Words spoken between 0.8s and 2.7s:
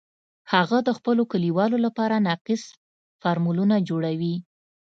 د خپلو کلیوالو لپاره ناقص